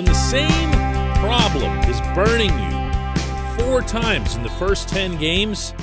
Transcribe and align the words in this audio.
When 0.00 0.06
the 0.06 0.14
same 0.14 0.70
problem 1.20 1.78
is 1.80 2.00
burning 2.14 2.48
you 2.48 3.62
four 3.62 3.82
times 3.82 4.34
in 4.34 4.42
the 4.42 4.48
first 4.48 4.88
10 4.88 5.18
games, 5.18 5.74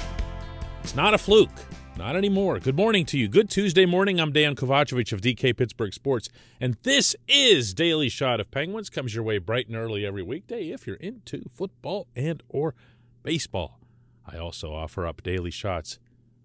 it's 0.82 0.96
not 0.96 1.14
a 1.14 1.20
fluke. 1.20 1.52
Not 1.98 2.16
anymore. 2.16 2.58
Good 2.58 2.76
morning 2.76 3.06
to 3.06 3.18
you. 3.20 3.28
Good 3.28 3.48
Tuesday 3.48 3.86
morning. 3.86 4.20
I'm 4.20 4.32
Dan 4.32 4.56
Kovacevic 4.56 5.14
of 5.14 5.22
DK 5.22 5.56
Pittsburgh 5.56 5.94
Sports, 5.94 6.30
and 6.60 6.78
this 6.82 7.16
is 7.28 7.76
Daily 7.76 8.10
Shot 8.10 8.40
of 8.40 8.50
Penguins. 8.50 8.90
Comes 8.90 9.14
your 9.14 9.24
way 9.24 9.38
bright 9.38 9.68
and 9.68 9.76
early 9.76 10.04
every 10.04 10.24
weekday 10.24 10.72
if 10.72 10.88
you're 10.88 10.96
into 10.96 11.44
football 11.54 12.08
and 12.16 12.42
or 12.50 12.74
baseball. 13.22 13.80
I 14.26 14.40
also 14.40 14.74
offer 14.74 15.06
up 15.06 15.22
daily 15.22 15.52
shots 15.52 16.00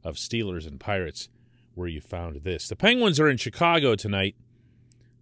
of 0.04 0.16
Steelers 0.16 0.66
and 0.66 0.78
Pirates 0.78 1.30
where 1.74 1.88
you 1.88 2.02
found 2.02 2.42
this. 2.42 2.68
The 2.68 2.76
Penguins 2.76 3.18
are 3.18 3.30
in 3.30 3.38
Chicago 3.38 3.94
tonight 3.94 4.36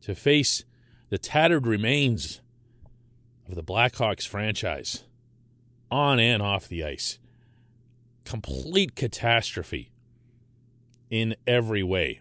to 0.00 0.16
face 0.16 0.64
the 1.10 1.18
tattered 1.18 1.66
remains 1.66 2.40
of 3.48 3.56
the 3.56 3.64
Blackhawks 3.64 4.26
franchise 4.26 5.04
on 5.90 6.20
and 6.20 6.40
off 6.40 6.68
the 6.68 6.84
ice. 6.84 7.18
Complete 8.24 8.94
catastrophe 8.94 9.90
in 11.10 11.34
every 11.48 11.82
way. 11.82 12.20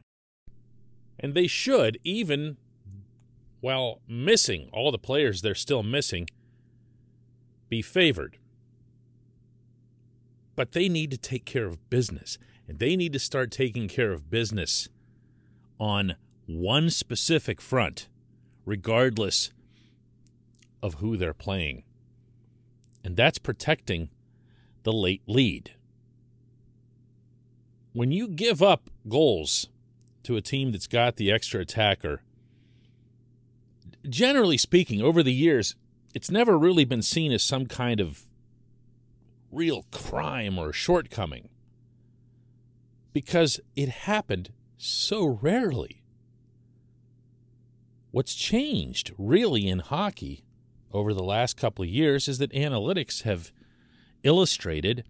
And 1.19 1.35
they 1.35 1.45
should, 1.45 1.99
even 2.03 2.57
while 3.61 4.01
missing 4.07 4.69
all 4.73 4.91
the 4.91 4.97
players 4.97 5.41
they're 5.41 5.53
still 5.53 5.83
missing, 5.83 6.27
be 7.69 7.83
favored. 7.83 8.39
But 10.55 10.71
they 10.71 10.89
need 10.89 11.11
to 11.11 11.17
take 11.17 11.45
care 11.45 11.67
of 11.67 11.89
business, 11.91 12.39
and 12.67 12.79
they 12.79 12.95
need 12.95 13.13
to 13.13 13.19
start 13.19 13.51
taking 13.51 13.87
care 13.87 14.11
of 14.11 14.31
business 14.31 14.89
on 15.79 16.15
one 16.47 16.89
specific 16.89 17.61
front 17.61 18.07
regardless 18.69 19.51
of 20.83 20.95
who 20.95 21.17
they're 21.17 21.33
playing. 21.33 21.81
And 23.03 23.17
that's 23.17 23.39
protecting 23.39 24.09
the 24.83 24.93
late 24.93 25.23
lead. 25.25 25.71
When 27.93 28.11
you 28.11 28.27
give 28.27 28.61
up 28.61 28.91
goals 29.07 29.69
to 30.21 30.37
a 30.37 30.41
team 30.41 30.71
that's 30.71 30.85
got 30.85 31.15
the 31.15 31.31
extra 31.31 31.61
attacker, 31.61 32.21
generally 34.07 34.57
speaking, 34.57 35.01
over 35.01 35.23
the 35.23 35.33
years, 35.33 35.75
it's 36.13 36.29
never 36.29 36.55
really 36.55 36.85
been 36.85 37.01
seen 37.01 37.31
as 37.31 37.41
some 37.41 37.65
kind 37.65 37.99
of 37.99 38.27
real 39.51 39.85
crime 39.91 40.59
or 40.59 40.71
shortcoming 40.71 41.49
because 43.13 43.59
it 43.75 43.89
happened 43.89 44.51
so 44.77 45.25
rarely. 45.25 45.98
What's 48.11 48.33
changed 48.33 49.11
really 49.17 49.67
in 49.67 49.79
hockey 49.79 50.43
over 50.91 51.13
the 51.13 51.23
last 51.23 51.57
couple 51.57 51.83
of 51.83 51.89
years 51.89 52.27
is 52.27 52.39
that 52.39 52.51
analytics 52.53 53.21
have 53.21 53.51
illustrated 54.23 55.05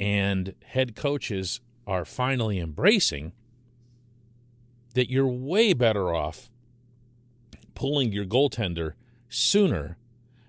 and 0.00 0.54
head 0.64 0.96
coaches 0.96 1.60
are 1.86 2.04
finally 2.04 2.58
embracing 2.58 3.32
that 4.94 5.10
you're 5.10 5.26
way 5.26 5.72
better 5.72 6.14
off 6.14 6.50
pulling 7.74 8.12
your 8.12 8.24
goaltender 8.24 8.92
sooner 9.28 9.96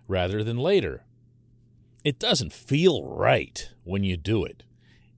rather 0.07 0.43
than 0.43 0.57
later. 0.57 1.05
It 2.03 2.19
doesn't 2.19 2.51
feel 2.51 3.05
right 3.05 3.71
when 3.83 4.03
you 4.03 4.17
do 4.17 4.43
it. 4.43 4.63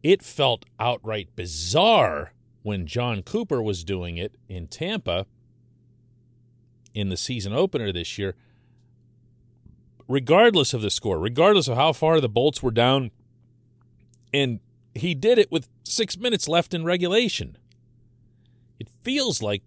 It 0.04 0.22
felt 0.22 0.66
outright 0.80 1.36
bizarre 1.36 2.34
when 2.62 2.86
Jon 2.86 3.24
Cooper 3.24 3.62
was 3.62 3.84
doing 3.84 4.18
it 4.18 4.36
in 4.48 4.68
Tampa 4.68 5.26
in 6.96 7.10
the 7.10 7.18
season 7.18 7.54
opener 7.54 7.92
this 7.92 8.18
year, 8.18 8.36
regardless 10.08 10.74
of 10.74 10.82
the 10.82 10.90
score, 10.90 11.20
regardless 11.20 11.68
of 11.68 11.76
how 11.76 11.94
far 11.94 12.20
the 12.20 12.30
Bolts 12.30 12.64
were 12.64 12.72
down. 12.72 13.12
And 14.34 14.62
he 14.96 15.14
did 15.14 15.38
it 15.38 15.52
with 15.52 15.68
six 15.84 16.18
minutes 16.18 16.48
left 16.48 16.74
in 16.74 16.86
regulation. 16.86 17.58
It 18.80 18.90
feels 18.90 19.42
like 19.42 19.62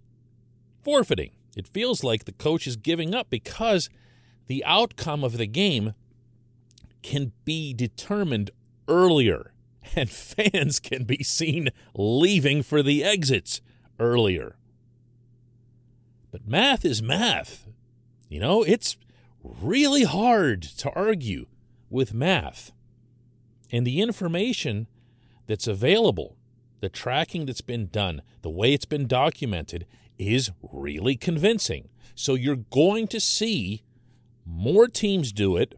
forfeiting. 0.83 1.33
It 1.57 1.69
feels 1.69 2.03
like 2.03 2.25
the 2.25 2.33
coach 2.33 2.67
is 2.67 2.77
giving 2.77 3.15
up 3.15 3.29
because 3.31 3.91
the 4.47 4.65
outcome 4.65 5.23
of 5.23 5.37
the 5.37 5.47
game 5.47 5.93
can 7.03 7.33
be 7.45 7.75
determined 7.75 8.51
earlier, 8.87 9.53
and 9.97 10.09
fans 10.09 10.81
can 10.81 11.05
be 11.05 11.23
seen 11.23 11.69
leaving 11.95 12.63
for 12.63 12.83
the 12.83 13.05
exits 13.05 13.61
earlier. 13.99 14.58
But 16.31 16.47
math 16.47 16.85
is 16.85 17.03
math. 17.03 17.67
You 18.29 18.41
know, 18.41 18.63
it's 18.63 18.97
really 19.43 20.05
hard 20.05 20.63
to 20.63 20.91
argue 20.93 21.47
with 21.91 22.13
math. 22.13 22.73
And 23.71 23.87
the 23.87 24.01
information 24.01 24.87
that's 25.47 25.67
available, 25.67 26.37
the 26.81 26.89
tracking 26.89 27.47
that's 27.47 27.61
been 27.61 27.87
done, 27.89 28.23
the 28.43 28.51
way 28.51 28.73
it's 28.73 28.85
been 28.85 29.07
documented 29.07 29.87
is 30.19 30.51
really 30.73 31.17
convincing. 31.17 31.89
So 32.15 32.35
you're 32.35 32.57
going 32.57 33.09
to 33.09 33.21
see 33.21 33.83
more 34.45 34.89
teams 34.89 35.33
do 35.33 35.57
it 35.57 35.75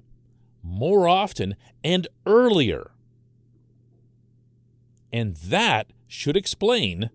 more 0.62 1.08
often 1.08 1.56
and 1.82 2.06
earlier. 2.26 2.90
And 5.12 5.36
that 5.36 5.92
should 6.06 6.36
explain 6.36 7.10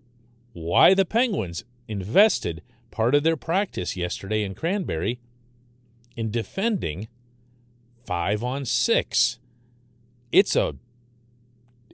why 0.52 0.94
the 0.94 1.04
Penguins 1.04 1.64
invested 1.88 2.62
part 2.90 3.14
of 3.14 3.22
their 3.22 3.36
practice 3.36 3.96
yesterday 3.96 4.42
in 4.42 4.54
Cranberry 4.54 5.20
in 6.16 6.30
defending 6.30 7.08
five 8.04 8.42
on 8.42 8.64
six. 8.64 9.38
It's 10.32 10.56
a 10.56 10.76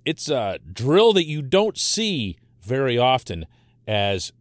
it's 0.05 0.29
a 0.29 0.59
drill 0.73 1.13
that 1.13 1.27
you 1.27 1.43
don't 1.43 1.79
see 1.79 2.37
very 2.61 2.99
often, 2.99 3.47
as 3.87 4.33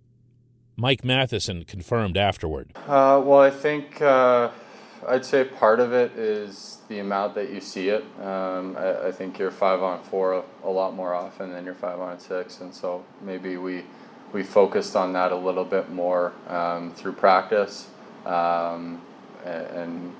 Mike 0.76 1.04
Matheson 1.04 1.64
confirmed 1.66 2.18
afterward. 2.18 2.72
Uh, 2.88 3.22
well, 3.24 3.42
I 3.42 3.52
think 3.52 4.02
uh, 4.02 4.50
I'd 5.08 5.26
say 5.26 5.44
part 5.44 5.80
of 5.80 5.94
it 5.94 6.14
is 6.14 6.80
the 6.88 7.00
amount 7.00 7.36
that 7.36 7.52
you 7.52 7.62
see 7.62 7.90
it. 7.90 8.04
Um, 8.20 8.76
I, 8.78 9.08
I, 9.08 9.12
think 9.12 9.40
you're 9.40 9.52
five 9.52 9.82
on 9.82 10.02
four 10.04 10.34
a, 10.34 10.44
a 10.64 10.70
lot 10.70 10.96
more 10.96 11.14
often 11.14 11.52
than 11.52 11.66
you're 11.66 11.76
five 11.76 12.00
on 12.00 12.20
six, 12.20 12.62
and 12.62 12.74
so 12.74 13.06
maybe 13.22 13.58
we 13.58 13.84
we 14.34 14.44
focused 14.44 14.96
on 14.96 15.14
that 15.14 15.32
a 15.32 15.36
little 15.36 15.66
bit 15.66 15.90
more 15.90 16.34
um, 16.48 16.94
through 16.94 17.14
practice, 17.14 17.88
um, 18.26 19.02
and, 19.46 19.68
and, 19.68 20.16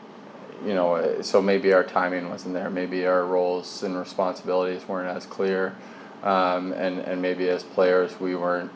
you 0.66 0.74
know, 0.74 1.22
so 1.22 1.42
maybe 1.42 1.74
our 1.74 1.84
timing 1.84 2.30
wasn't 2.30 2.54
there. 2.54 2.70
Maybe 2.70 3.06
our 3.06 3.26
roles 3.26 3.84
and 3.84 3.98
responsibilities 3.98 4.88
weren't 4.88 5.16
as 5.16 5.26
clear, 5.26 5.76
um, 6.24 6.74
and 6.74 7.00
and 7.00 7.22
maybe 7.22 7.50
as 7.50 7.64
players 7.64 8.20
we 8.20 8.36
weren't 8.36 8.72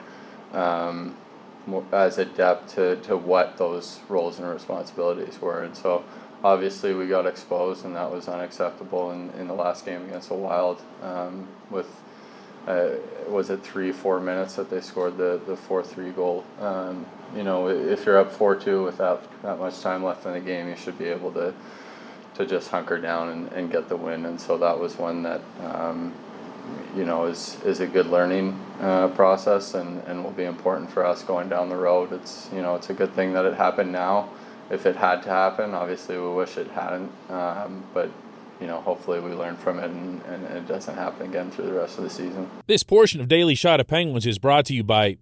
um, 0.53 1.15
as 1.91 2.17
adept 2.17 2.69
to, 2.75 2.95
to 2.97 3.17
what 3.17 3.57
those 3.57 3.99
roles 4.09 4.39
and 4.39 4.47
responsibilities 4.47 5.39
were, 5.41 5.63
and 5.63 5.75
so 5.75 6.03
obviously 6.43 6.93
we 6.93 7.07
got 7.07 7.25
exposed, 7.25 7.85
and 7.85 7.95
that 7.95 8.11
was 8.11 8.27
unacceptable 8.27 9.11
in, 9.11 9.31
in 9.31 9.47
the 9.47 9.53
last 9.53 9.85
game 9.85 10.03
against 10.05 10.29
the 10.29 10.35
Wild 10.35 10.81
um, 11.01 11.47
with 11.69 11.87
uh, 12.67 12.89
was 13.27 13.49
it 13.49 13.63
three, 13.63 13.91
four 13.91 14.19
minutes 14.19 14.55
that 14.55 14.69
they 14.69 14.81
scored 14.81 15.17
the, 15.17 15.39
the 15.45 15.55
4 15.55 15.83
3 15.83 16.11
goal. 16.11 16.43
Um, 16.59 17.05
you 17.35 17.43
know, 17.43 17.67
if 17.67 18.05
you're 18.05 18.17
up 18.17 18.31
four 18.31 18.55
two 18.55 18.83
without 18.83 19.23
that 19.23 19.41
that 19.41 19.59
much 19.59 19.81
time 19.81 20.03
left 20.03 20.25
in 20.25 20.33
the 20.33 20.39
game, 20.39 20.69
you 20.69 20.75
should 20.75 20.97
be 20.97 21.05
able 21.05 21.31
to 21.33 21.53
to 22.35 22.45
just 22.45 22.69
hunker 22.69 22.99
down 22.99 23.29
and, 23.29 23.51
and 23.53 23.71
get 23.71 23.89
the 23.89 23.95
win. 23.95 24.25
And 24.25 24.39
so 24.39 24.57
that 24.57 24.79
was 24.79 24.97
one 24.97 25.23
that 25.23 25.41
um, 25.63 26.13
you 26.95 27.05
know 27.05 27.25
is 27.25 27.57
is 27.65 27.79
a 27.79 27.87
good 27.87 28.07
learning 28.07 28.59
uh, 28.79 29.09
process 29.09 29.73
and, 29.73 30.01
and 30.03 30.23
will 30.23 30.31
be 30.31 30.43
important 30.43 30.91
for 30.91 31.05
us 31.05 31.23
going 31.23 31.49
down 31.49 31.69
the 31.69 31.75
road. 31.75 32.13
It's 32.13 32.49
you 32.53 32.61
know 32.61 32.75
it's 32.75 32.89
a 32.89 32.93
good 32.93 33.13
thing 33.13 33.33
that 33.33 33.45
it 33.45 33.55
happened 33.55 33.91
now. 33.91 34.29
If 34.69 34.85
it 34.85 34.95
had 34.95 35.21
to 35.23 35.29
happen, 35.29 35.73
obviously 35.73 36.17
we 36.17 36.29
wish 36.29 36.57
it 36.57 36.71
hadn't. 36.71 37.11
Um, 37.29 37.83
but 37.93 38.09
you 38.59 38.67
know, 38.67 38.81
hopefully 38.81 39.19
we 39.19 39.31
learn 39.31 39.55
from 39.57 39.79
it 39.79 39.91
and, 39.91 40.21
and, 40.23 40.43
it 40.45 40.67
doesn't 40.67 40.95
happen 40.95 41.27
again 41.27 41.51
through 41.51 41.65
the 41.65 41.73
rest 41.73 41.97
of 41.97 42.03
the 42.03 42.09
season. 42.09 42.49
This 42.67 42.83
portion 42.83 43.19
of 43.19 43.27
Daily 43.27 43.55
Shot 43.55 43.79
of 43.79 43.87
Penguins 43.87 44.25
is 44.25 44.39
brought 44.39 44.65
to 44.65 44.73
you 44.73 44.83
by 44.83 45.17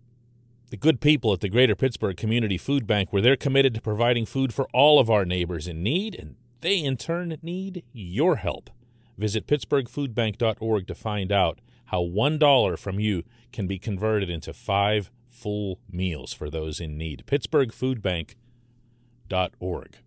the 0.70 0.78
good 0.78 1.02
people 1.02 1.34
at 1.34 1.42
the 1.42 1.50
Greater 1.50 1.76
Pittsburgh 1.76 2.18
Community 2.18 2.58
Food 2.58 2.88
Bank, 2.88 3.14
where 3.14 3.22
they're 3.22 3.36
committed 3.36 3.74
to 3.76 3.82
providing 3.82 4.26
food 4.26 4.54
for 4.54 4.68
all 4.74 5.00
of 5.00 5.10
our 5.10 5.26
neighbors 5.26 5.68
in 5.68 5.84
need, 5.84 6.16
and 6.16 6.36
they 6.62 6.80
in 6.80 6.98
turn 6.98 7.38
need 7.42 7.84
your 7.94 8.38
help. 8.38 8.70
Visit 9.18 9.48
pittsburghfoodbank.org 9.48 10.88
to 10.88 10.96
find 10.96 11.32
out 11.32 11.60
how 11.86 12.02
$1 12.02 12.80
from 12.80 13.00
you 13.00 13.24
can 13.52 13.68
be 13.68 13.78
converted 13.78 14.30
into 14.30 14.54
five 14.54 15.12
full 15.30 15.80
meals 15.92 16.34
for 16.34 16.50
those 16.50 16.80
in 16.80 16.98
need. 16.98 17.24
pittsburghfoodbank.org. 17.28 19.98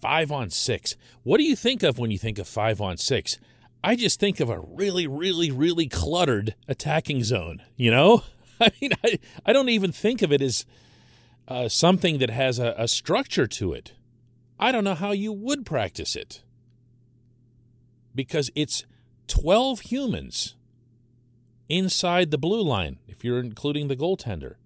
Five 0.00 0.32
on 0.32 0.50
six. 0.50 0.96
What 1.22 1.38
do 1.38 1.44
you 1.44 1.54
think 1.54 1.82
of 1.82 1.98
when 1.98 2.10
you 2.10 2.18
think 2.18 2.38
of 2.38 2.48
five 2.48 2.80
on 2.80 2.96
six? 2.96 3.38
I 3.82 3.96
just 3.96 4.20
think 4.20 4.40
of 4.40 4.48
a 4.48 4.60
really, 4.60 5.06
really, 5.06 5.50
really 5.50 5.88
cluttered 5.88 6.54
attacking 6.68 7.24
zone, 7.24 7.62
you 7.76 7.90
know? 7.90 8.24
I 8.60 8.70
mean, 8.80 8.92
I, 9.04 9.18
I 9.44 9.52
don't 9.52 9.68
even 9.68 9.92
think 9.92 10.22
of 10.22 10.32
it 10.32 10.42
as 10.42 10.66
uh, 11.48 11.68
something 11.68 12.18
that 12.18 12.30
has 12.30 12.58
a, 12.58 12.74
a 12.76 12.88
structure 12.88 13.46
to 13.46 13.72
it. 13.72 13.92
I 14.58 14.72
don't 14.72 14.84
know 14.84 14.94
how 14.94 15.12
you 15.12 15.32
would 15.32 15.64
practice 15.64 16.14
it 16.14 16.42
because 18.14 18.50
it's 18.54 18.84
12 19.28 19.80
humans 19.80 20.56
inside 21.68 22.30
the 22.30 22.38
blue 22.38 22.62
line, 22.62 22.98
if 23.06 23.24
you're 23.24 23.40
including 23.40 23.88
the 23.88 23.96
goaltender. 23.96 24.56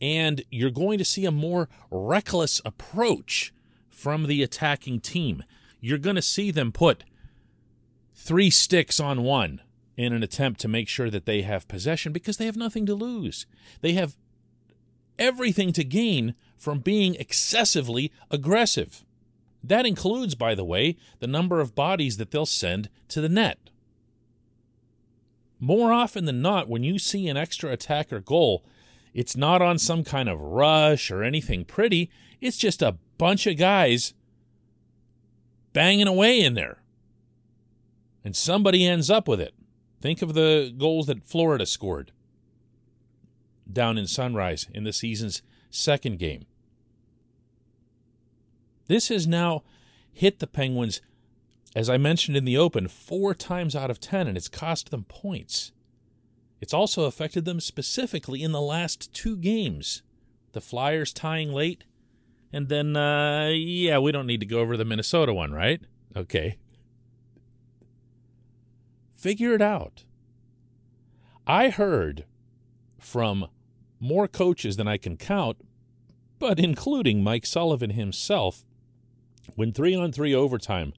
And 0.00 0.42
you're 0.50 0.70
going 0.70 0.98
to 0.98 1.04
see 1.04 1.24
a 1.24 1.30
more 1.30 1.68
reckless 1.90 2.60
approach 2.64 3.52
from 3.96 4.26
the 4.26 4.42
attacking 4.42 5.00
team. 5.00 5.42
You're 5.80 5.96
going 5.96 6.16
to 6.16 6.22
see 6.22 6.50
them 6.50 6.70
put 6.70 7.02
three 8.14 8.50
sticks 8.50 9.00
on 9.00 9.22
one 9.22 9.62
in 9.96 10.12
an 10.12 10.22
attempt 10.22 10.60
to 10.60 10.68
make 10.68 10.86
sure 10.86 11.08
that 11.08 11.24
they 11.24 11.40
have 11.40 11.66
possession 11.66 12.12
because 12.12 12.36
they 12.36 12.44
have 12.44 12.58
nothing 12.58 12.84
to 12.84 12.94
lose. 12.94 13.46
They 13.80 13.94
have 13.94 14.14
everything 15.18 15.72
to 15.72 15.82
gain 15.82 16.34
from 16.58 16.80
being 16.80 17.14
excessively 17.14 18.12
aggressive. 18.30 19.02
That 19.64 19.86
includes, 19.86 20.34
by 20.34 20.54
the 20.54 20.64
way, 20.64 20.98
the 21.20 21.26
number 21.26 21.60
of 21.60 21.74
bodies 21.74 22.18
that 22.18 22.30
they'll 22.30 22.44
send 22.44 22.90
to 23.08 23.22
the 23.22 23.30
net. 23.30 23.70
More 25.58 25.90
often 25.90 26.26
than 26.26 26.42
not, 26.42 26.68
when 26.68 26.84
you 26.84 26.98
see 26.98 27.28
an 27.28 27.38
extra 27.38 27.72
attacker 27.72 28.20
goal, 28.20 28.62
it's 29.14 29.38
not 29.38 29.62
on 29.62 29.78
some 29.78 30.04
kind 30.04 30.28
of 30.28 30.38
rush 30.38 31.10
or 31.10 31.22
anything 31.22 31.64
pretty. 31.64 32.10
It's 32.42 32.58
just 32.58 32.82
a 32.82 32.98
bunch 33.18 33.46
of 33.46 33.56
guys 33.56 34.14
banging 35.72 36.08
away 36.08 36.40
in 36.40 36.54
there. 36.54 36.82
And 38.24 38.34
somebody 38.34 38.86
ends 38.86 39.10
up 39.10 39.28
with 39.28 39.40
it. 39.40 39.54
Think 40.00 40.22
of 40.22 40.34
the 40.34 40.74
goals 40.76 41.06
that 41.06 41.26
Florida 41.26 41.66
scored 41.66 42.12
down 43.70 43.98
in 43.98 44.06
Sunrise 44.06 44.66
in 44.72 44.84
the 44.84 44.92
season's 44.92 45.42
second 45.70 46.18
game. 46.18 46.46
This 48.86 49.08
has 49.08 49.26
now 49.26 49.64
hit 50.12 50.38
the 50.38 50.46
Penguins, 50.46 51.00
as 51.74 51.90
I 51.90 51.98
mentioned 51.98 52.36
in 52.36 52.44
the 52.44 52.56
open, 52.56 52.88
four 52.88 53.34
times 53.34 53.74
out 53.74 53.90
of 53.90 54.00
10, 54.00 54.28
and 54.28 54.36
it's 54.36 54.48
cost 54.48 54.90
them 54.90 55.04
points. 55.04 55.72
It's 56.60 56.72
also 56.72 57.04
affected 57.04 57.44
them 57.44 57.60
specifically 57.60 58.42
in 58.42 58.52
the 58.52 58.60
last 58.60 59.12
two 59.12 59.36
games. 59.36 60.02
The 60.52 60.60
Flyers 60.60 61.12
tying 61.12 61.52
late, 61.52 61.84
and 62.56 62.70
then, 62.70 62.96
uh, 62.96 63.50
yeah, 63.52 63.98
we 63.98 64.12
don't 64.12 64.26
need 64.26 64.40
to 64.40 64.46
go 64.46 64.60
over 64.60 64.78
the 64.78 64.84
Minnesota 64.86 65.34
one, 65.34 65.52
right? 65.52 65.82
Okay. 66.16 66.56
Figure 69.14 69.52
it 69.52 69.60
out. 69.60 70.04
I 71.46 71.68
heard 71.68 72.24
from 72.98 73.48
more 74.00 74.26
coaches 74.26 74.78
than 74.78 74.88
I 74.88 74.96
can 74.96 75.18
count, 75.18 75.58
but 76.38 76.58
including 76.58 77.22
Mike 77.22 77.44
Sullivan 77.44 77.90
himself, 77.90 78.64
when 79.54 79.70
three 79.70 79.94
on 79.94 80.10
three 80.10 80.34
overtime 80.34 80.94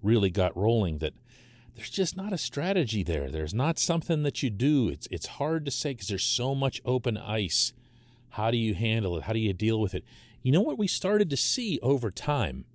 really 0.00 0.30
got 0.30 0.56
rolling, 0.56 0.98
that 0.98 1.14
there's 1.74 1.90
just 1.90 2.16
not 2.16 2.32
a 2.32 2.38
strategy 2.38 3.02
there. 3.02 3.32
There's 3.32 3.52
not 3.52 3.80
something 3.80 4.22
that 4.22 4.44
you 4.44 4.50
do. 4.50 4.88
It's 4.88 5.08
it's 5.10 5.26
hard 5.26 5.64
to 5.64 5.72
say 5.72 5.94
because 5.94 6.06
there's 6.06 6.22
so 6.22 6.54
much 6.54 6.80
open 6.84 7.16
ice. 7.16 7.72
How 8.30 8.52
do 8.52 8.56
you 8.56 8.74
handle 8.74 9.16
it? 9.16 9.24
How 9.24 9.32
do 9.32 9.40
you 9.40 9.52
deal 9.52 9.80
with 9.80 9.92
it? 9.92 10.04
You 10.44 10.52
know 10.52 10.60
what 10.60 10.78
we 10.78 10.86
started 10.86 11.30
to 11.30 11.38
see 11.38 11.80
over 11.82 12.10
time 12.10 12.66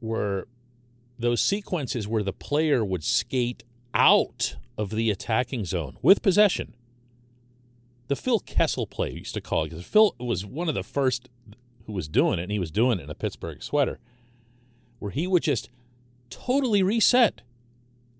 were 0.00 0.48
those 1.18 1.42
sequences 1.42 2.08
where 2.08 2.22
the 2.22 2.32
player 2.32 2.82
would 2.82 3.04
skate 3.04 3.62
out 3.92 4.56
of 4.78 4.88
the 4.88 5.10
attacking 5.10 5.66
zone 5.66 5.98
with 6.00 6.22
possession. 6.22 6.74
The 8.08 8.16
Phil 8.16 8.40
Kessel 8.40 8.86
play 8.86 9.10
used 9.10 9.34
to 9.34 9.42
call 9.42 9.64
it 9.64 9.68
because 9.68 9.84
Phil 9.84 10.16
was 10.18 10.46
one 10.46 10.70
of 10.70 10.74
the 10.74 10.82
first 10.82 11.28
who 11.84 11.92
was 11.92 12.08
doing 12.08 12.38
it, 12.38 12.44
and 12.44 12.52
he 12.52 12.58
was 12.58 12.70
doing 12.70 12.98
it 12.98 13.02
in 13.04 13.10
a 13.10 13.14
Pittsburgh 13.14 13.62
sweater, 13.62 13.98
where 14.98 15.10
he 15.10 15.26
would 15.26 15.42
just 15.42 15.68
totally 16.30 16.82
reset. 16.82 17.42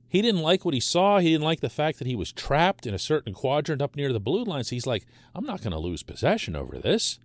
He 0.09 0.21
didn't 0.21 0.43
like 0.43 0.67
what 0.67 0.75
he 0.75 0.81
saw. 0.81 1.21
He 1.21 1.31
didn't 1.31 1.45
like 1.45 1.61
the 1.61 1.71
fact 1.71 1.99
that 1.99 2.07
he 2.07 2.17
was 2.17 2.33
trapped 2.33 2.87
in 2.87 2.93
a 2.93 2.99
certain 2.99 3.33
quadrant 3.33 3.81
up 3.81 3.97
near 3.97 4.13
the 4.13 4.21
blue 4.21 4.45
lines. 4.45 4.69
So 4.69 4.77
he's 4.77 4.87
like, 4.87 5.07
I'm 5.35 5.47
not 5.47 5.63
going 5.63 5.73
to 5.73 5.79
lose 5.79 6.03
possession 6.03 6.55
over 6.55 6.79
this. 6.79 7.19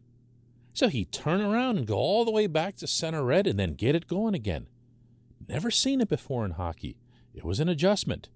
So 0.76 0.90
he'd 0.90 1.14
turn 1.14 1.40
around 1.40 1.78
and 1.78 1.88
go 1.88 1.96
all 1.96 2.26
the 2.26 2.32
way 2.32 2.48
back 2.48 2.76
to 2.78 2.88
center 2.88 3.24
red 3.24 3.48
and 3.48 3.58
then 3.58 3.76
get 3.76 3.96
it 3.96 4.08
going 4.08 4.36
again. 4.36 4.68
Never 5.48 5.72
seen 5.72 6.02
it 6.02 6.10
before 6.10 6.44
in 6.44 6.52
hockey. 6.52 6.98
It 7.34 7.46
was 7.46 7.62
an 7.62 7.70
adjustment. 7.70 8.28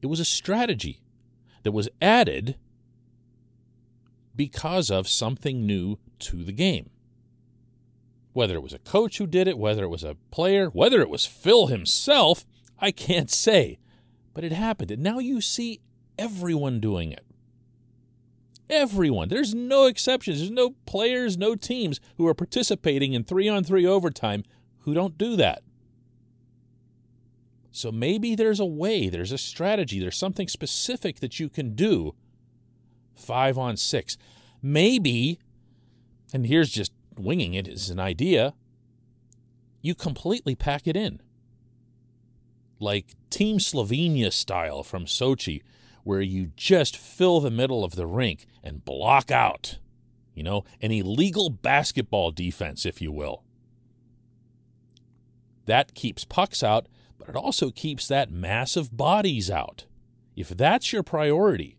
It 0.00 0.06
was 0.06 0.20
a 0.20 0.24
strategy 0.24 1.02
that 1.64 1.72
was 1.72 1.88
added 2.00 2.56
because 4.36 4.92
of 4.92 5.08
something 5.08 5.66
new 5.66 5.98
to 6.20 6.44
the 6.44 6.52
game. 6.52 6.88
Whether 8.32 8.54
it 8.54 8.62
was 8.62 8.72
a 8.72 8.78
coach 8.78 9.18
who 9.18 9.26
did 9.26 9.48
it, 9.48 9.58
whether 9.58 9.82
it 9.82 9.88
was 9.88 10.04
a 10.04 10.16
player, 10.30 10.68
whether 10.68 11.00
it 11.00 11.10
was 11.10 11.26
Phil 11.26 11.66
himself, 11.66 12.46
I 12.78 12.92
can't 12.92 13.28
say. 13.28 13.80
But 14.34 14.44
it 14.44 14.52
happened. 14.52 14.92
And 14.92 15.02
now 15.02 15.18
you 15.18 15.40
see 15.40 15.80
everyone 16.16 16.78
doing 16.78 17.10
it. 17.10 17.24
Everyone. 18.70 19.28
There's 19.28 19.54
no 19.54 19.86
exceptions. 19.86 20.38
There's 20.38 20.50
no 20.50 20.70
players, 20.86 21.36
no 21.36 21.56
teams 21.56 22.00
who 22.16 22.26
are 22.26 22.34
participating 22.34 23.12
in 23.12 23.24
three 23.24 23.48
on 23.48 23.64
three 23.64 23.84
overtime 23.84 24.44
who 24.80 24.94
don't 24.94 25.18
do 25.18 25.36
that. 25.36 25.62
So 27.72 27.92
maybe 27.92 28.34
there's 28.34 28.60
a 28.60 28.64
way, 28.64 29.08
there's 29.08 29.32
a 29.32 29.38
strategy, 29.38 30.00
there's 30.00 30.16
something 30.16 30.48
specific 30.48 31.20
that 31.20 31.38
you 31.38 31.48
can 31.48 31.74
do 31.74 32.14
five 33.14 33.56
on 33.56 33.76
six. 33.76 34.16
Maybe, 34.62 35.38
and 36.32 36.46
here's 36.46 36.70
just 36.70 36.92
winging 37.16 37.54
it 37.54 37.68
as 37.68 37.90
an 37.90 38.00
idea, 38.00 38.54
you 39.82 39.94
completely 39.94 40.54
pack 40.54 40.86
it 40.86 40.96
in. 40.96 41.20
Like 42.80 43.14
Team 43.30 43.58
Slovenia 43.58 44.32
style 44.32 44.82
from 44.82 45.04
Sochi, 45.04 45.62
where 46.10 46.20
you 46.20 46.50
just 46.56 46.96
fill 46.96 47.38
the 47.38 47.52
middle 47.52 47.84
of 47.84 47.94
the 47.94 48.04
rink 48.04 48.44
and 48.64 48.84
block 48.84 49.30
out, 49.30 49.78
you 50.34 50.42
know, 50.42 50.64
an 50.80 50.90
illegal 50.90 51.48
basketball 51.48 52.32
defense, 52.32 52.84
if 52.84 53.00
you 53.00 53.12
will. 53.12 53.44
That 55.66 55.94
keeps 55.94 56.24
pucks 56.24 56.64
out, 56.64 56.88
but 57.16 57.28
it 57.28 57.36
also 57.36 57.70
keeps 57.70 58.08
that 58.08 58.28
mass 58.28 58.74
of 58.74 58.96
bodies 58.96 59.52
out. 59.52 59.84
If 60.34 60.48
that's 60.48 60.92
your 60.92 61.04
priority, 61.04 61.78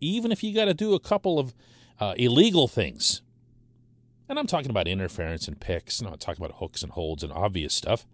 even 0.00 0.30
if 0.30 0.44
you 0.44 0.54
got 0.54 0.66
to 0.66 0.74
do 0.74 0.94
a 0.94 1.00
couple 1.00 1.40
of 1.40 1.52
uh, 1.98 2.14
illegal 2.16 2.68
things, 2.68 3.20
and 4.28 4.38
I'm 4.38 4.46
talking 4.46 4.70
about 4.70 4.86
interference 4.86 5.48
and 5.48 5.58
picks, 5.58 6.00
I'm 6.00 6.16
talking 6.18 6.44
about 6.44 6.58
hooks 6.60 6.84
and 6.84 6.92
holds 6.92 7.24
and 7.24 7.32
obvious 7.32 7.74
stuff. 7.74 8.06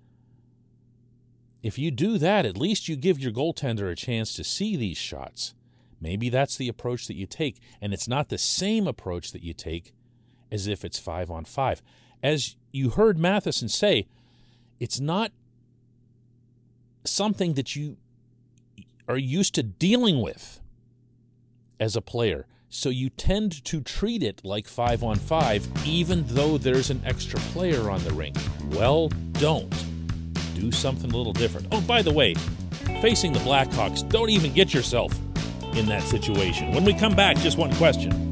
If 1.63 1.79
you 1.79 1.91
do 1.91 2.19
that, 2.19 2.45
at 2.45 2.57
least 2.59 2.89
you 2.89 2.97
give 2.97 3.21
your 3.21 3.33
goaltender 3.33 3.91
a 3.91 3.95
chance 3.95 4.35
to 4.35 4.45
see 4.45 4.77
these 4.77 4.99
shots. 4.99 5.55
Maybe 6.01 6.29
that's 6.29 6.57
the 6.57 6.69
approach 6.69 7.07
that 7.07 7.17
you 7.17 7.27
take, 7.27 7.61
and 7.81 7.95
it's 7.95 8.09
not 8.09 8.29
the 8.29 8.39
same 8.39 8.89
approach 8.89 9.31
that 9.31 9.45
you 9.45 9.55
take 9.55 9.93
as 10.51 10.67
if 10.67 10.85
it's 10.85 10.99
five 10.99 11.31
on 11.31 11.45
five. 11.45 11.81
As 12.23 12.57
you 12.73 12.91
heard 12.91 13.19
Matheson 13.19 13.69
say, 13.69 14.07
it's 14.81 14.99
not 14.99 15.31
something 17.05 17.55
that 17.55 17.77
you 17.77 17.97
are 19.09 19.17
used 19.17 19.55
to 19.55 19.63
dealing 19.63 20.21
with 20.21 20.61
as 21.79 21.95
a 21.95 22.01
player. 22.01 22.47
So 22.69 22.89
you 22.89 23.11
tend 23.11 23.65
to 23.67 23.81
treat 23.81 24.23
it 24.23 24.41
like 24.45 24.67
five 24.67 25.05
on 25.05 25.17
five, 25.17 25.69
even 25.87 26.25
though 26.27 26.59
there's 26.59 26.91
an 26.91 27.03
extra 27.05 27.39
player 27.39 27.91
on 27.91 28.03
the 28.03 28.13
rink. 28.13 28.37
Well, 28.71 29.09
don't. 29.33 29.92
Something 30.71 31.13
a 31.13 31.17
little 31.17 31.33
different. 31.33 31.67
Oh, 31.73 31.81
by 31.81 32.03
the 32.03 32.13
way, 32.13 32.35
facing 33.01 33.33
the 33.33 33.41
Blackhawks, 33.41 34.09
don't 34.09 34.31
even 34.31 34.53
get 34.53 34.73
yourself 34.73 35.13
in 35.75 35.87
that 35.87 36.03
situation. 36.03 36.73
When 36.73 36.85
we 36.85 36.95
come 36.95 37.17
back, 37.17 37.37
just 37.39 37.59
one 37.59 37.75
question. 37.75 38.32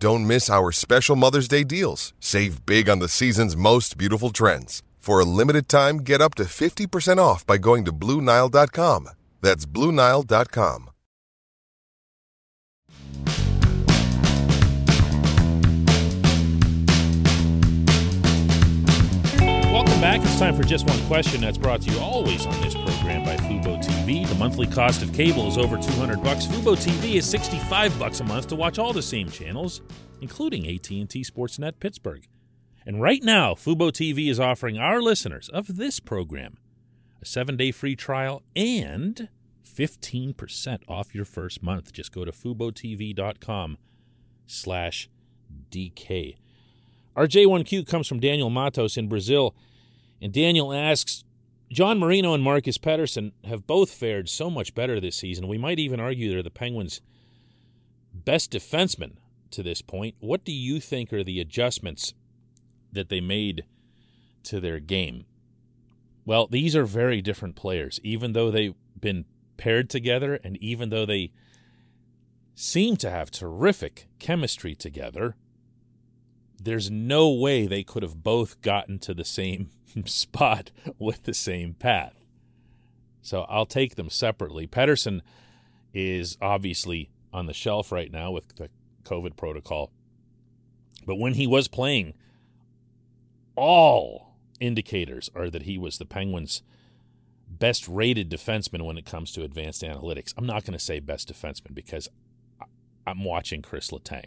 Don't 0.00 0.28
miss 0.28 0.48
our 0.48 0.70
special 0.70 1.16
Mother's 1.16 1.48
Day 1.48 1.64
deals. 1.64 2.12
Save 2.20 2.64
big 2.64 2.88
on 2.88 3.00
the 3.00 3.08
season's 3.08 3.56
most 3.56 3.98
beautiful 3.98 4.30
trends. 4.30 4.82
For 4.98 5.18
a 5.18 5.24
limited 5.24 5.68
time, 5.68 5.98
get 5.98 6.20
up 6.20 6.36
to 6.36 6.44
50% 6.44 7.18
off 7.18 7.44
by 7.44 7.58
going 7.58 7.84
to 7.84 7.92
BlueNile.com. 7.92 9.08
That's 9.40 9.66
BlueNile.com. 9.66 10.90
Welcome 19.72 20.00
back. 20.00 20.20
It's 20.20 20.38
time 20.38 20.56
for 20.56 20.62
just 20.62 20.86
one 20.86 21.04
question 21.06 21.40
that's 21.40 21.58
brought 21.58 21.82
to 21.82 21.90
you 21.90 21.98
always 21.98 22.46
on 22.46 22.60
this 22.60 22.74
program 22.74 23.24
by 23.24 23.36
Fubo 23.36 23.82
TV. 23.82 23.97
The 24.08 24.36
monthly 24.38 24.66
cost 24.66 25.02
of 25.02 25.12
cable 25.12 25.48
is 25.48 25.58
over 25.58 25.76
200 25.76 26.22
bucks. 26.22 26.46
Fubo 26.46 26.74
TV 26.74 27.16
is 27.16 27.28
65 27.28 27.98
bucks 27.98 28.20
a 28.20 28.24
month 28.24 28.46
to 28.46 28.56
watch 28.56 28.78
all 28.78 28.94
the 28.94 29.02
same 29.02 29.28
channels, 29.30 29.82
including 30.22 30.66
AT&T 30.66 31.06
Sportsnet 31.06 31.78
Pittsburgh. 31.78 32.26
And 32.86 33.02
right 33.02 33.22
now, 33.22 33.52
Fubo 33.52 33.92
TV 33.92 34.30
is 34.30 34.40
offering 34.40 34.78
our 34.78 35.02
listeners 35.02 35.50
of 35.50 35.76
this 35.76 36.00
program 36.00 36.56
a 37.20 37.26
7-day 37.26 37.70
free 37.70 37.94
trial 37.94 38.42
and 38.56 39.28
15% 39.62 40.78
off 40.88 41.14
your 41.14 41.26
first 41.26 41.62
month. 41.62 41.92
Just 41.92 42.10
go 42.10 42.24
to 42.24 42.32
FuboTV.com 42.32 43.76
slash 44.46 45.10
DK. 45.70 46.38
Our 47.14 47.26
J1Q 47.26 47.86
comes 47.86 48.06
from 48.06 48.20
Daniel 48.20 48.48
Matos 48.48 48.96
in 48.96 49.06
Brazil. 49.06 49.54
And 50.22 50.32
Daniel 50.32 50.72
asks 50.72 51.24
John 51.70 51.98
Marino 51.98 52.32
and 52.32 52.42
Marcus 52.42 52.78
Pettersson 52.78 53.32
have 53.44 53.66
both 53.66 53.90
fared 53.90 54.28
so 54.28 54.48
much 54.48 54.74
better 54.74 55.00
this 55.00 55.16
season. 55.16 55.48
We 55.48 55.58
might 55.58 55.78
even 55.78 56.00
argue 56.00 56.30
they're 56.30 56.42
the 56.42 56.50
Penguins' 56.50 57.00
best 58.12 58.50
defensemen 58.52 59.16
to 59.50 59.62
this 59.62 59.82
point. 59.82 60.14
What 60.20 60.44
do 60.44 60.52
you 60.52 60.80
think 60.80 61.12
are 61.12 61.24
the 61.24 61.40
adjustments 61.40 62.14
that 62.92 63.10
they 63.10 63.20
made 63.20 63.64
to 64.44 64.60
their 64.60 64.80
game? 64.80 65.26
Well, 66.24 66.46
these 66.46 66.74
are 66.74 66.84
very 66.84 67.20
different 67.20 67.56
players, 67.56 68.00
even 68.02 68.32
though 68.32 68.50
they've 68.50 68.74
been 68.98 69.26
paired 69.58 69.90
together 69.90 70.38
and 70.42 70.56
even 70.58 70.88
though 70.88 71.04
they 71.04 71.32
seem 72.54 72.96
to 72.96 73.10
have 73.10 73.30
terrific 73.30 74.08
chemistry 74.18 74.74
together 74.74 75.36
there's 76.60 76.90
no 76.90 77.30
way 77.30 77.66
they 77.66 77.84
could 77.84 78.02
have 78.02 78.22
both 78.22 78.60
gotten 78.62 78.98
to 78.98 79.14
the 79.14 79.24
same 79.24 79.70
spot 80.06 80.70
with 80.98 81.24
the 81.24 81.34
same 81.34 81.74
path. 81.74 82.14
So 83.22 83.42
I'll 83.42 83.66
take 83.66 83.96
them 83.96 84.10
separately. 84.10 84.66
Pettersson 84.66 85.20
is 85.92 86.36
obviously 86.40 87.10
on 87.32 87.46
the 87.46 87.54
shelf 87.54 87.92
right 87.92 88.10
now 88.10 88.30
with 88.30 88.56
the 88.56 88.70
COVID 89.04 89.36
protocol. 89.36 89.90
But 91.06 91.16
when 91.16 91.34
he 91.34 91.46
was 91.46 91.68
playing, 91.68 92.14
all 93.56 94.36
indicators 94.60 95.30
are 95.34 95.50
that 95.50 95.62
he 95.62 95.78
was 95.78 95.98
the 95.98 96.04
Penguins' 96.04 96.62
best 97.48 97.88
rated 97.88 98.30
defenseman 98.30 98.84
when 98.84 98.98
it 98.98 99.06
comes 99.06 99.32
to 99.32 99.42
advanced 99.42 99.82
analytics. 99.82 100.32
I'm 100.36 100.46
not 100.46 100.64
going 100.64 100.78
to 100.78 100.84
say 100.84 101.00
best 101.00 101.32
defenseman 101.32 101.74
because 101.74 102.08
I'm 103.06 103.24
watching 103.24 103.62
Chris 103.62 103.90
Letang 103.90 104.26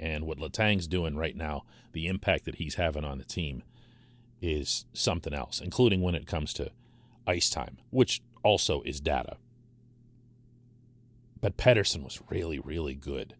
and 0.00 0.26
what 0.26 0.38
Letang's 0.38 0.86
doing 0.86 1.16
right 1.16 1.36
now, 1.36 1.64
the 1.92 2.08
impact 2.08 2.44
that 2.46 2.56
he's 2.56 2.76
having 2.76 3.04
on 3.04 3.18
the 3.18 3.24
team 3.24 3.62
is 4.44 4.84
something 4.92 5.32
else, 5.32 5.60
including 5.60 6.02
when 6.02 6.14
it 6.14 6.26
comes 6.26 6.52
to 6.54 6.70
ice 7.26 7.48
time, 7.48 7.78
which 7.90 8.20
also 8.42 8.82
is 8.82 9.00
data. 9.00 9.36
But 11.40 11.56
Pettersson 11.56 12.04
was 12.04 12.20
really, 12.28 12.58
really 12.58 12.94
good. 12.94 13.34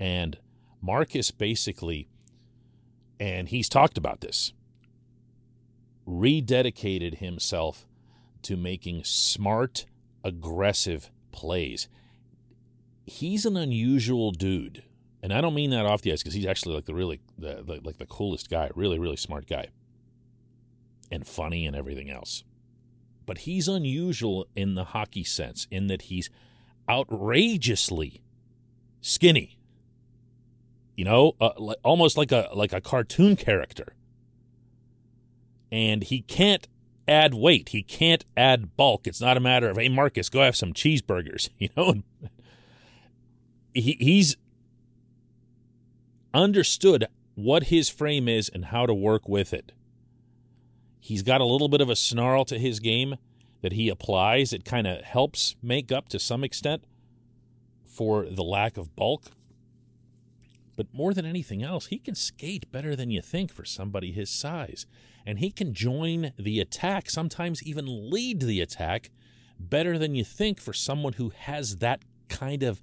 And 0.00 0.38
Marcus 0.80 1.30
basically, 1.30 2.08
and 3.20 3.48
he's 3.48 3.68
talked 3.68 3.96
about 3.96 4.20
this, 4.20 4.52
rededicated 6.06 7.18
himself 7.18 7.86
to 8.42 8.56
making 8.56 9.04
smart, 9.04 9.86
aggressive 10.24 11.10
plays. 11.32 11.88
He's 13.06 13.46
an 13.46 13.56
unusual 13.56 14.32
dude 14.32 14.82
and 15.22 15.32
I 15.32 15.40
don't 15.40 15.54
mean 15.54 15.70
that 15.70 15.86
off 15.86 16.02
the 16.02 16.12
ice 16.12 16.22
because 16.22 16.34
he's 16.34 16.46
actually 16.46 16.76
like 16.76 16.84
the 16.84 16.94
really 16.94 17.20
the, 17.36 17.62
the, 17.64 17.80
like 17.82 17.98
the 17.98 18.06
coolest 18.06 18.50
guy, 18.50 18.70
really 18.74 18.98
really 18.98 19.16
smart 19.16 19.46
guy, 19.46 19.68
and 21.10 21.26
funny 21.26 21.66
and 21.66 21.74
everything 21.76 22.10
else. 22.10 22.44
But 23.26 23.38
he's 23.38 23.68
unusual 23.68 24.46
in 24.54 24.74
the 24.74 24.84
hockey 24.84 25.24
sense 25.24 25.66
in 25.70 25.88
that 25.88 26.02
he's 26.02 26.30
outrageously 26.88 28.22
skinny. 29.00 29.58
You 30.94 31.04
know, 31.04 31.32
uh, 31.40 31.50
almost 31.84 32.16
like 32.16 32.32
a 32.32 32.48
like 32.54 32.72
a 32.72 32.80
cartoon 32.80 33.36
character. 33.36 33.94
And 35.70 36.02
he 36.02 36.22
can't 36.22 36.66
add 37.06 37.34
weight. 37.34 37.68
He 37.70 37.82
can't 37.82 38.24
add 38.36 38.76
bulk. 38.76 39.06
It's 39.06 39.20
not 39.20 39.36
a 39.36 39.40
matter 39.40 39.68
of 39.68 39.76
hey 39.76 39.88
Marcus, 39.88 40.28
go 40.28 40.42
have 40.42 40.56
some 40.56 40.72
cheeseburgers. 40.72 41.50
You 41.58 41.68
know, 41.76 42.02
he, 43.74 43.96
he's 44.00 44.36
understood 46.34 47.06
what 47.34 47.64
his 47.64 47.88
frame 47.88 48.28
is 48.28 48.48
and 48.48 48.66
how 48.66 48.86
to 48.86 48.94
work 48.94 49.28
with 49.28 49.52
it. 49.52 49.72
He's 51.00 51.22
got 51.22 51.40
a 51.40 51.44
little 51.44 51.68
bit 51.68 51.80
of 51.80 51.90
a 51.90 51.96
snarl 51.96 52.44
to 52.46 52.58
his 52.58 52.80
game 52.80 53.16
that 53.62 53.72
he 53.72 53.88
applies. 53.88 54.52
It 54.52 54.64
kind 54.64 54.86
of 54.86 55.02
helps 55.02 55.56
make 55.62 55.90
up 55.90 56.08
to 56.10 56.18
some 56.18 56.44
extent 56.44 56.84
for 57.84 58.26
the 58.26 58.44
lack 58.44 58.76
of 58.76 58.94
bulk. 58.94 59.30
But 60.76 60.86
more 60.92 61.12
than 61.12 61.26
anything 61.26 61.62
else, 61.62 61.86
he 61.86 61.98
can 61.98 62.14
skate 62.14 62.70
better 62.70 62.94
than 62.94 63.10
you 63.10 63.20
think 63.20 63.52
for 63.52 63.64
somebody 63.64 64.12
his 64.12 64.30
size. 64.30 64.86
And 65.26 65.40
he 65.40 65.50
can 65.50 65.74
join 65.74 66.32
the 66.38 66.60
attack, 66.60 67.10
sometimes 67.10 67.62
even 67.62 68.10
lead 68.10 68.40
the 68.40 68.60
attack, 68.60 69.10
better 69.58 69.98
than 69.98 70.14
you 70.14 70.24
think 70.24 70.60
for 70.60 70.72
someone 70.72 71.14
who 71.14 71.30
has 71.30 71.78
that 71.78 72.02
kind 72.28 72.62
of 72.62 72.80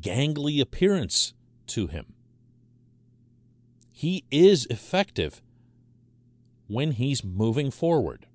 gangly 0.00 0.60
appearance 0.60 1.34
to 1.66 1.88
him 1.88 2.14
he 3.96 4.24
is 4.30 4.66
effective 4.66 5.40
when 6.66 6.92
he's 6.92 7.24
moving 7.24 7.70
forward. 7.70 8.26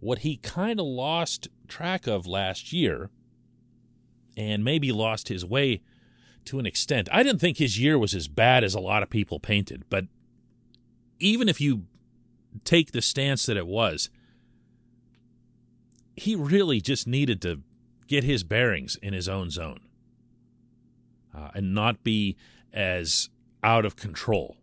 What 0.00 0.18
he 0.18 0.36
kind 0.36 0.78
of 0.78 0.86
lost 0.86 1.48
track 1.66 2.06
of 2.06 2.26
last 2.26 2.72
year 2.72 3.10
and 4.36 4.64
maybe 4.64 4.92
lost 4.92 5.28
his 5.28 5.44
way 5.44 5.82
to 6.44 6.58
an 6.58 6.66
extent. 6.66 7.08
I 7.12 7.22
didn't 7.22 7.40
think 7.40 7.58
his 7.58 7.78
year 7.78 7.98
was 7.98 8.14
as 8.14 8.28
bad 8.28 8.64
as 8.64 8.74
a 8.74 8.80
lot 8.80 9.02
of 9.02 9.10
people 9.10 9.40
painted, 9.40 9.84
but 9.90 10.06
even 11.18 11.48
if 11.48 11.60
you 11.60 11.84
take 12.64 12.92
the 12.92 13.02
stance 13.02 13.46
that 13.46 13.56
it 13.56 13.66
was, 13.66 14.08
he 16.16 16.34
really 16.34 16.80
just 16.80 17.06
needed 17.06 17.42
to 17.42 17.62
get 18.06 18.24
his 18.24 18.44
bearings 18.44 18.96
in 18.96 19.12
his 19.12 19.28
own 19.28 19.50
zone 19.50 19.80
uh, 21.36 21.50
and 21.54 21.74
not 21.74 22.02
be 22.02 22.36
as 22.72 23.28
out 23.62 23.84
of 23.84 23.96
control. 23.96 24.56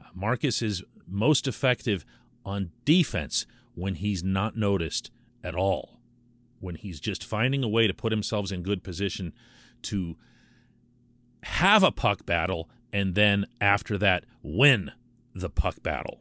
Uh, 0.00 0.06
Marcus 0.14 0.62
is 0.62 0.82
most 1.08 1.46
effective 1.46 2.04
on 2.44 2.70
defense 2.84 3.46
when 3.74 3.96
he's 3.96 4.24
not 4.24 4.56
noticed 4.56 5.10
at 5.44 5.54
all, 5.54 6.00
when 6.60 6.74
he's 6.74 7.00
just 7.00 7.24
finding 7.24 7.62
a 7.62 7.68
way 7.68 7.86
to 7.86 7.94
put 7.94 8.12
himself 8.12 8.50
in 8.50 8.62
good 8.62 8.82
position 8.82 9.32
to 9.82 10.16
have 11.44 11.82
a 11.82 11.92
puck 11.92 12.26
battle 12.26 12.68
and 12.92 13.14
then 13.14 13.46
after 13.60 13.96
that 13.98 14.24
win 14.42 14.90
the 15.34 15.50
puck 15.50 15.82
battle. 15.82 16.20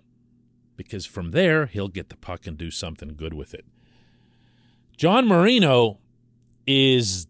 Because 0.76 1.06
from 1.06 1.32
there, 1.32 1.66
he'll 1.66 1.88
get 1.88 2.10
the 2.10 2.18
puck 2.18 2.46
and 2.46 2.58
do 2.58 2.70
something 2.70 3.16
good 3.16 3.34
with 3.34 3.54
it. 3.54 3.66
John 4.96 5.28
Marino 5.28 6.00
is 6.68 7.28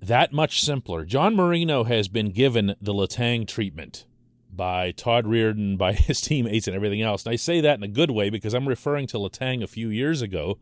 that 0.00 0.32
much 0.32 0.62
simpler. 0.62 1.04
John 1.04 1.36
Marino 1.36 1.84
has 1.84 2.08
been 2.08 2.30
given 2.30 2.74
the 2.80 2.92
Latang 2.92 3.46
treatment 3.46 4.06
by 4.56 4.92
Todd 4.92 5.24
Reirden, 5.24 5.76
by 5.76 5.92
his 5.94 6.20
teammates, 6.20 6.66
and 6.66 6.76
everything 6.76 7.02
else. 7.02 7.24
And 7.24 7.32
I 7.32 7.36
say 7.36 7.60
that 7.60 7.78
in 7.78 7.82
a 7.82 7.88
good 7.88 8.10
way 8.10 8.30
because 8.30 8.54
I'm 8.54 8.68
referring 8.68 9.06
to 9.08 9.18
Letang 9.18 9.62
a 9.62 9.68
few 9.68 9.88
years 9.88 10.22
ago 10.22 10.58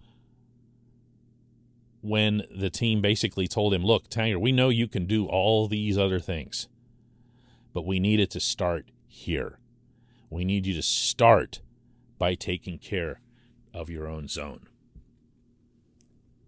when 2.00 2.42
the 2.54 2.70
team 2.70 3.00
basically 3.00 3.46
told 3.46 3.72
him, 3.72 3.84
Look, 3.84 4.08
Tanger, 4.08 4.40
we 4.40 4.52
know 4.52 4.68
you 4.68 4.88
can 4.88 5.06
do 5.06 5.26
all 5.26 5.68
these 5.68 5.96
other 5.96 6.20
things, 6.20 6.68
but 7.72 7.86
we 7.86 7.98
need 7.98 8.12
needed 8.12 8.30
to 8.30 8.40
start 8.40 8.90
here. 9.06 9.58
We 10.28 10.44
need 10.44 10.66
you 10.66 10.74
to 10.74 10.82
start 10.82 11.60
by 12.18 12.34
taking 12.34 12.78
care 12.78 13.20
of 13.72 13.88
your 13.88 14.06
own 14.06 14.28
zone. 14.28 14.68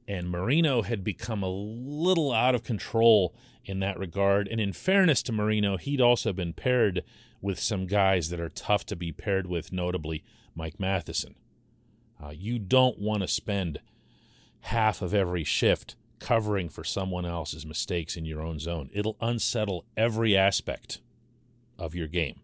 And 0.07 0.31
Marino 0.31 0.83
had 0.83 1.03
become 1.03 1.43
a 1.43 1.49
little 1.49 2.33
out 2.33 2.55
of 2.55 2.63
control 2.63 3.35
in 3.65 3.81
that 3.81 3.99
regard. 3.99 4.47
And 4.49 4.61
in 4.61 4.73
fairness 4.73 5.23
to 5.25 5.33
Marino, 5.33 5.77
he'd 5.77 6.01
also 6.01 6.33
been 6.33 6.53
paired 6.53 7.03
with 7.45 7.61
some 7.61 7.87
guys 7.87 8.31
that 8.31 8.41
are 8.41 8.49
tough 8.49 8.87
to 8.87 8.97
be 8.97 9.13
paired 9.13 9.47
with, 9.47 9.71
notably 9.71 10.25
Mike 10.55 10.81
Matheson. 10.81 11.35
Uh, 12.21 12.31
you 12.31 12.59
don't 12.59 12.99
want 12.99 13.21
to 13.21 13.29
spend 13.29 13.81
half 14.61 15.03
of 15.03 15.13
every 15.13 15.45
shift 15.45 15.95
covering 16.19 16.71
for 16.71 16.83
someone 16.83 17.27
else's 17.27 17.67
mistakes 17.67 18.17
in 18.17 18.25
your 18.25 18.41
own 18.41 18.59
zone. 18.59 18.89
It'll 18.95 19.19
unsettle 19.21 19.85
every 19.95 20.35
aspect 20.35 21.03
of 21.79 21.95
your 21.95 22.07
game. 22.07 22.41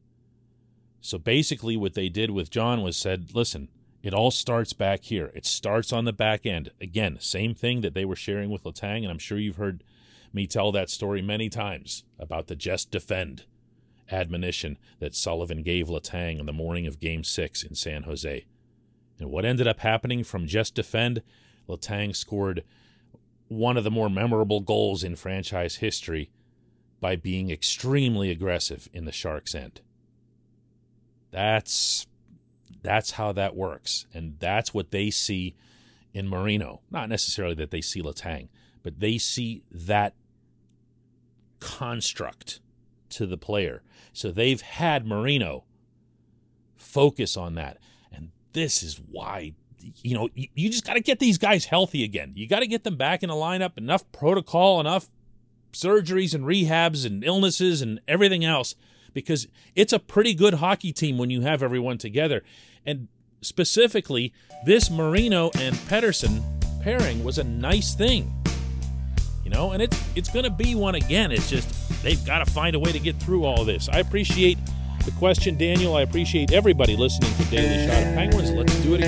So 1.01 1.17
basically, 1.17 1.79
what 1.79 1.95
they 1.95 2.11
did 2.11 2.31
with 2.31 2.51
John 2.51 2.83
was 2.83 2.95
said, 2.95 3.31
listen, 3.35 3.69
it 4.03 4.13
all 4.13 4.31
starts 4.31 4.75
back 4.75 5.05
here. 5.05 5.33
It 5.35 5.47
starts 5.47 5.95
on 5.95 6.05
the 6.05 6.13
back 6.13 6.45
end. 6.45 6.73
Again, 6.79 7.17
same 7.21 7.55
thing 7.55 7.81
that 7.81 7.95
they 7.95 8.05
were 8.05 8.17
sharing 8.17 8.51
with 8.51 8.65
Letang, 8.65 8.99
and 8.99 9.11
I'm 9.11 9.19
sure 9.19 9.39
you've 9.39 9.57
heard 9.57 9.83
me 10.31 10.47
tell 10.47 10.73
that 10.73 10.91
story 10.91 11.23
many 11.23 11.49
times 11.49 12.05
about 12.19 12.49
the 12.49 12.55
just 12.55 12.91
defend 12.91 13.45
admonition 14.13 14.79
that 14.99 15.15
Sullivan 15.15 15.63
gave 15.63 15.89
Letang 15.89 16.39
on 16.41 16.47
the 16.47 16.53
morning 16.53 16.87
of 16.87 17.01
Game 17.01 17.25
6 17.25 17.63
in 17.63 17.75
San 17.75 18.05
Jose. 18.05 18.45
And 19.19 19.31
what 19.31 19.45
ended 19.45 19.67
up 19.67 19.81
happening 19.81 20.25
from 20.25 20.47
just 20.47 20.75
defend, 20.75 21.23
Letang 21.69 22.15
scored 22.17 22.65
one 23.49 23.77
of 23.77 23.85
the 23.85 23.91
more 23.91 24.09
memorable 24.09 24.61
goals 24.61 25.03
in 25.05 25.17
franchise 25.17 25.77
history 25.77 26.31
by 27.01 27.17
being 27.17 27.51
extremely 27.51 28.31
aggressive 28.31 28.89
in 28.93 29.05
the 29.05 29.13
Sharks' 29.13 29.55
end. 29.55 29.81
That's 31.31 32.07
that's 32.83 33.13
how 33.13 33.33
that 33.33 33.55
works, 33.55 34.07
and 34.15 34.37
that's 34.39 34.73
what 34.73 34.91
they 34.91 35.11
see 35.11 35.55
in 36.15 36.29
Marino. 36.29 36.81
Not 36.91 37.09
necessarily 37.09 37.55
that 37.57 37.71
they 37.71 37.81
see 37.81 38.01
Letang, 38.01 38.49
but 38.83 39.01
they 39.01 39.19
see 39.19 39.63
that 39.71 40.15
construct 41.59 42.61
to 43.11 43.27
the 43.27 43.37
player. 43.37 43.83
So 44.13 44.31
they've 44.31 44.61
had 44.61 45.07
Marino 45.07 45.65
focus 46.77 47.37
on 47.37 47.55
that, 47.55 47.79
and 48.13 48.31
this 48.53 48.83
is 48.83 49.01
why 49.11 49.55
you 50.03 50.15
know 50.15 50.29
you, 50.35 50.49
you 50.55 50.71
just 50.71 50.87
got 50.87 50.95
to 50.95 51.01
get 51.01 51.19
these 51.19 51.39
guys 51.39 51.67
healthy 51.67 52.05
again. 52.05 52.33
You 52.35 52.49
got 52.49 52.61
to 52.61 52.67
get 52.67 52.85
them 52.85 52.97
back 52.97 53.23
in 53.23 53.29
the 53.29 53.35
lineup. 53.35 53.79
Enough 53.79 54.11
protocol, 54.13 54.81
enough 54.81 55.11
surgeries 55.73 56.35
and 56.35 56.45
rehabs 56.45 57.07
and 57.07 57.25
illnesses 57.25 57.81
and 57.83 58.01
everything 58.09 58.45
else 58.45 58.75
because 59.13 59.47
it's 59.75 59.93
a 59.93 59.99
pretty 59.99 60.35
good 60.35 60.55
hockey 60.55 60.93
team 60.93 61.19
when 61.19 61.31
you 61.31 61.43
have 61.43 61.63
everyone 61.63 61.99
together. 61.99 62.43
And 62.85 63.09
specifically, 63.41 64.33
this 64.65 64.91
Marino 64.91 65.51
and 65.59 65.75
Pettersson 65.77 66.43
pairing 66.83 67.25
was 67.25 67.39
a 67.39 67.45
nice 67.45 67.95
thing. 67.95 68.40
You 69.51 69.57
know, 69.57 69.73
and 69.73 69.83
it's 69.83 70.01
it's 70.15 70.29
going 70.29 70.45
to 70.45 70.51
be 70.51 70.77
one 70.77 70.95
again. 70.95 71.33
It's 71.33 71.51
just 71.51 71.69
they've 72.05 72.25
got 72.25 72.39
to 72.39 72.53
find 72.53 72.77
a 72.77 72.79
way 72.79 72.93
to 72.93 73.01
get 73.01 73.17
through 73.17 73.45
all 73.45 73.65
this. 73.65 73.89
I 73.89 73.99
appreciate 73.99 74.59
the 75.05 75.11
question, 75.13 75.59
Daniel. 75.59 75.97
I 75.97 76.03
appreciate 76.03 76.53
everybody 76.53 76.97
listening 76.97 77.35
to 77.35 77.45
Daily 77.47 77.85
Shot 77.85 78.07
of 78.07 78.15
Penguins. 78.15 78.53
Let's 78.53 78.77
do 78.77 78.95
it 78.95 79.01